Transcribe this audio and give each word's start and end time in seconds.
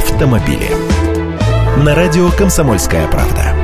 автомобили. 0.00 0.70
На 1.84 1.94
радио 1.94 2.30
«Комсомольская 2.30 3.06
правда». 3.08 3.54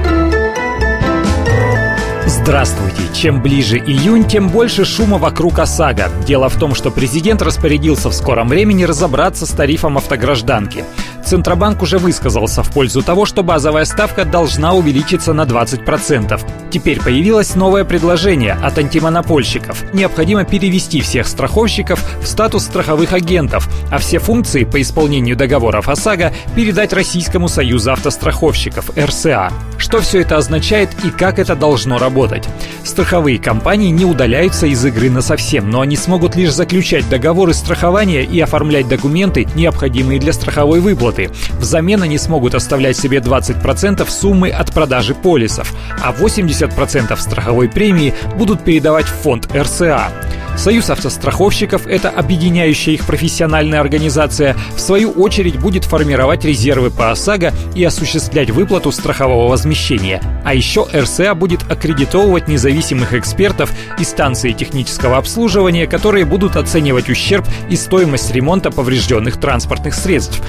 Здравствуйте! 2.26 3.02
Чем 3.14 3.40
ближе 3.40 3.78
июнь, 3.78 4.26
тем 4.26 4.50
больше 4.50 4.84
шума 4.84 5.16
вокруг 5.16 5.58
ОСАГО. 5.58 6.10
Дело 6.26 6.50
в 6.50 6.58
том, 6.58 6.74
что 6.74 6.90
президент 6.90 7.40
распорядился 7.40 8.10
в 8.10 8.14
скором 8.14 8.48
времени 8.48 8.84
разобраться 8.84 9.46
с 9.46 9.50
тарифом 9.50 9.96
автогражданки. 9.96 10.84
Центробанк 11.26 11.82
уже 11.82 11.98
высказался 11.98 12.62
в 12.62 12.70
пользу 12.70 13.02
того, 13.02 13.26
что 13.26 13.42
базовая 13.42 13.84
ставка 13.84 14.24
должна 14.24 14.74
увеличиться 14.74 15.32
на 15.32 15.42
20%. 15.42 16.40
Теперь 16.70 17.00
появилось 17.00 17.56
новое 17.56 17.84
предложение 17.84 18.52
от 18.52 18.78
антимонопольщиков. 18.78 19.92
Необходимо 19.92 20.44
перевести 20.44 21.00
всех 21.00 21.26
страховщиков 21.26 22.00
в 22.22 22.26
статус 22.28 22.62
страховых 22.62 23.12
агентов, 23.12 23.68
а 23.90 23.98
все 23.98 24.20
функции 24.20 24.62
по 24.62 24.80
исполнению 24.80 25.36
договоров 25.36 25.88
ОСАГО 25.88 26.32
передать 26.54 26.92
Российскому 26.92 27.48
союзу 27.48 27.90
автостраховщиков 27.90 28.90
РСА. 28.96 29.50
Что 29.78 30.00
все 30.00 30.22
это 30.22 30.36
означает 30.36 30.90
и 31.04 31.10
как 31.10 31.38
это 31.38 31.54
должно 31.54 31.98
работать? 31.98 32.48
Страховые 32.84 33.38
компании 33.38 33.90
не 33.90 34.04
удаляются 34.04 34.66
из 34.66 34.84
игры 34.84 35.10
на 35.10 35.20
совсем, 35.20 35.70
но 35.70 35.80
они 35.80 35.96
смогут 35.96 36.36
лишь 36.36 36.52
заключать 36.52 37.08
договоры 37.08 37.52
страхования 37.52 38.22
и 38.22 38.40
оформлять 38.40 38.88
документы, 38.88 39.46
необходимые 39.54 40.18
для 40.18 40.32
страховой 40.32 40.80
выплаты. 40.80 41.30
Взамен 41.58 42.02
они 42.02 42.18
смогут 42.18 42.54
оставлять 42.54 42.96
себе 42.96 43.18
20% 43.18 44.08
суммы 44.08 44.50
от 44.50 44.72
продажи 44.72 45.14
полисов, 45.14 45.74
а 46.02 46.12
80% 46.12 47.16
страховой 47.18 47.68
премии 47.68 48.14
будут 48.36 48.64
передавать 48.64 49.06
в 49.06 49.22
фонд 49.22 49.48
РСА. 49.54 50.10
Союз 50.56 50.88
автостраховщиков– 50.90 51.86
это 51.88 52.08
объединяющая 52.08 52.94
их 52.94 53.06
профессиональная 53.06 53.80
организация, 53.80 54.56
в 54.74 54.80
свою 54.80 55.10
очередь 55.10 55.60
будет 55.60 55.84
формировать 55.84 56.44
резервы 56.44 56.90
по 56.90 57.10
ОСАГО 57.10 57.52
и 57.74 57.84
осуществлять 57.84 58.50
выплату 58.50 58.90
страхового 58.90 59.48
возмещения. 59.48 60.20
А 60.44 60.54
еще 60.54 60.86
РСА 60.94 61.34
будет 61.34 61.70
аккредитовывать 61.70 62.48
независимых 62.48 63.12
экспертов 63.12 63.70
и 63.98 64.04
станции 64.04 64.52
технического 64.52 65.18
обслуживания, 65.18 65.86
которые 65.86 66.24
будут 66.24 66.56
оценивать 66.56 67.10
ущерб 67.10 67.46
и 67.68 67.76
стоимость 67.76 68.32
ремонта 68.32 68.70
поврежденных 68.70 69.38
транспортных 69.38 69.94
средств. 69.94 70.40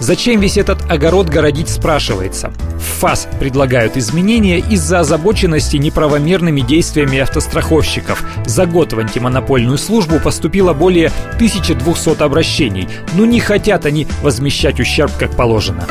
Зачем 0.00 0.40
весь 0.40 0.56
этот 0.56 0.90
огород 0.90 1.28
городить, 1.28 1.68
спрашивается. 1.68 2.52
В 2.78 3.00
ФАС 3.00 3.28
предлагают 3.38 3.96
изменения 3.96 4.58
из-за 4.58 5.00
озабоченности 5.00 5.76
неправомерными 5.76 6.60
действиями 6.60 7.18
автостраховщиков. 7.18 8.24
За 8.46 8.66
год 8.66 8.92
в 8.92 8.98
антимонопольную 8.98 9.78
службу 9.78 10.20
поступило 10.20 10.72
более 10.72 11.10
1200 11.34 12.22
обращений. 12.22 12.88
Но 13.14 13.24
не 13.24 13.40
хотят 13.40 13.86
они 13.86 14.06
возмещать 14.22 14.80
ущерб 14.80 15.12
как 15.18 15.34
положено. 15.36 15.86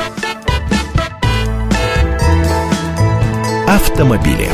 Автомобили. 3.67 4.47